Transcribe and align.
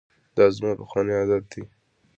دا 0.37 0.45
زما 0.55 0.71
پخوانی 0.79 1.13
عادت 1.19 1.43
دی. 1.51 1.61